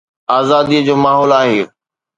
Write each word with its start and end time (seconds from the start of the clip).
آزاديءَ 0.37 0.83
جو 0.87 0.95
ماحول 1.03 1.31
آهي. 1.41 1.61